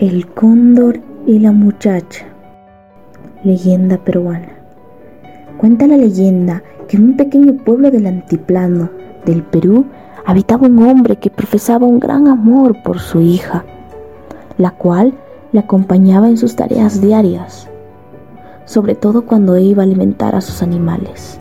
[0.00, 2.26] El cóndor y la muchacha.
[3.44, 4.48] Leyenda peruana.
[5.56, 8.90] Cuenta la leyenda que en un pequeño pueblo del antiplano
[9.24, 9.84] del Perú
[10.26, 13.64] habitaba un hombre que profesaba un gran amor por su hija,
[14.58, 15.14] la cual
[15.52, 17.68] le acompañaba en sus tareas diarias,
[18.64, 21.38] sobre todo cuando iba a alimentar a sus animales.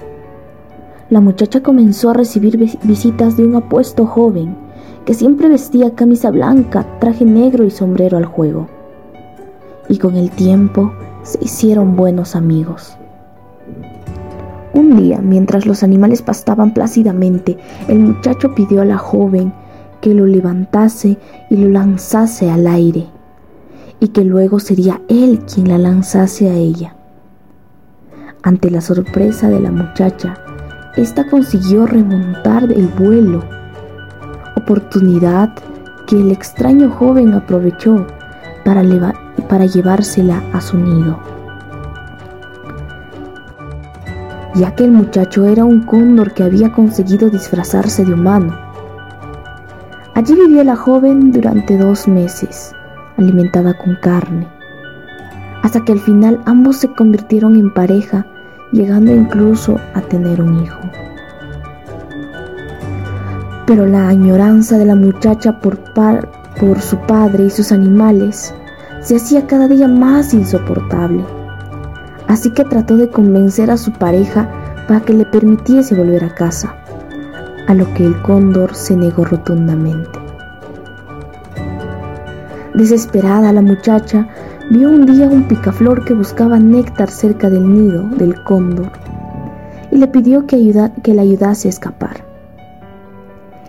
[1.10, 4.63] La muchacha comenzó a recibir visitas de un apuesto joven
[5.06, 8.68] que siempre vestía camisa blanca, traje negro y sombrero al juego.
[9.90, 12.98] Y con el tiempo se hicieron buenos amigos.
[14.74, 19.54] Un día, mientras los animales pastaban plácidamente, el muchacho pidió a la joven
[20.02, 21.18] que lo levantase
[21.50, 23.08] y lo lanzase al aire,
[24.00, 26.96] y que luego sería él quien la lanzase a ella.
[28.42, 30.38] Ante la sorpresa de la muchacha,
[30.98, 33.44] ésta consiguió remontar el vuelo
[34.56, 35.50] oportunidad
[36.08, 38.06] que el extraño joven aprovechó
[38.66, 38.84] para,
[39.50, 41.20] para llevársela a su nido.
[44.56, 48.56] Ya que el muchacho era un cóndor que había conseguido disfrazarse de humano.
[50.14, 52.76] Allí vivió la joven durante dos meses,
[53.18, 54.48] alimentada con carne,
[55.64, 58.28] hasta que al final ambos se convirtieron en pareja,
[58.72, 60.80] llegando incluso a tener un hijo
[63.66, 65.80] pero la añoranza de la muchacha por,
[66.60, 68.54] por su padre y sus animales
[69.02, 71.24] se hacía cada día más insoportable.
[72.28, 74.50] Así que trató de convencer a su pareja
[74.88, 76.76] para que le permitiese volver a casa,
[77.68, 80.20] a lo que el cóndor se negó rotundamente.
[82.74, 84.28] Desesperada la muchacha
[84.72, 88.92] vio un día un picaflor que buscaba néctar cerca del nido del cóndor
[89.92, 90.58] y le pidió que,
[91.04, 92.33] que le ayudase a escapar.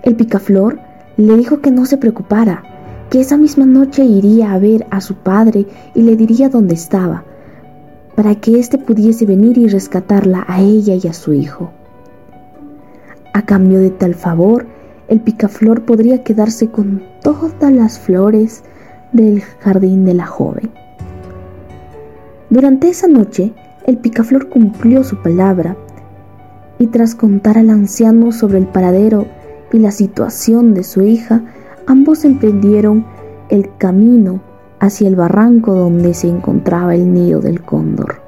[0.04, 0.78] El picaflor
[1.16, 2.62] le dijo que no se preocupara,
[3.08, 7.24] que esa misma noche iría a ver a su padre y le diría dónde estaba,
[8.14, 11.70] para que éste pudiese venir y rescatarla a ella y a su hijo.
[13.32, 14.66] A cambio de tal favor,
[15.08, 18.62] el picaflor podría quedarse con todas las flores
[19.12, 20.70] del jardín de la joven.
[22.50, 23.54] Durante esa noche,
[23.86, 25.78] el picaflor cumplió su palabra
[26.78, 29.26] y tras contar al anciano sobre el paradero
[29.72, 31.42] y la situación de su hija,
[31.86, 33.06] ambos emprendieron
[33.48, 34.40] el camino
[34.80, 38.22] hacia el barranco donde se encontraba el nido del cóndor.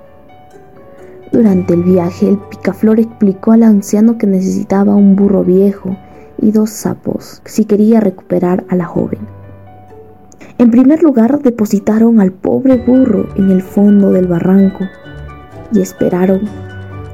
[1.33, 5.97] Durante el viaje, el picaflor explicó al anciano que necesitaba un burro viejo
[6.39, 9.21] y dos sapos si quería recuperar a la joven.
[10.59, 14.85] En primer lugar, depositaron al pobre burro en el fondo del barranco
[15.73, 16.41] y esperaron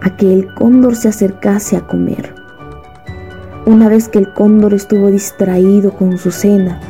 [0.03, 2.42] a que el cóndor se acercase a comer.
[3.65, 6.81] Una vez que el cóndor estuvo distraído con su cena,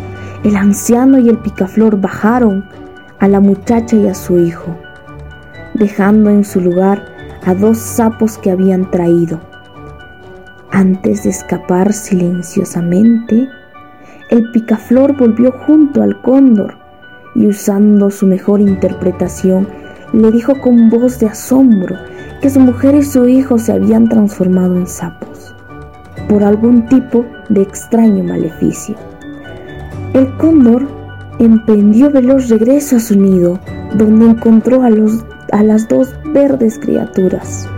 [0.43, 2.65] el anciano y el picaflor bajaron
[3.19, 4.75] a la muchacha y a su hijo,
[5.75, 7.05] dejando en su lugar
[7.44, 9.38] a dos sapos que habían traído.
[10.71, 13.47] Antes de escapar silenciosamente,
[14.31, 16.78] el picaflor volvió junto al cóndor
[17.34, 19.69] y usando su mejor interpretación,
[20.15, 21.97] le dijo con voz de asombro
[22.41, 25.54] que su mujer y su hijo se habían transformado en sapos
[26.28, 28.94] por algún tipo de extraño maleficio.
[30.14, 30.86] El cóndor
[31.38, 33.58] emprendió veloz regreso a su nido,
[33.96, 37.68] donde encontró a, los, a las dos verdes criaturas.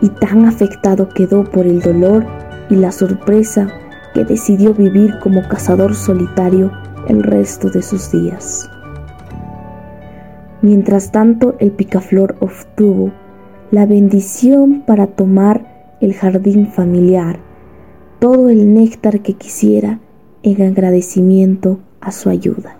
[0.00, 2.26] Y tan afectado quedó por el dolor
[2.68, 3.68] y la sorpresa
[4.14, 6.70] que decidió vivir como cazador solitario
[7.08, 8.68] el resto de sus días.
[10.62, 13.12] Mientras tanto, el picaflor obtuvo
[13.70, 17.38] la bendición para tomar el jardín familiar,
[18.18, 20.00] todo el néctar que quisiera
[20.42, 22.78] en agradecimiento a su ayuda.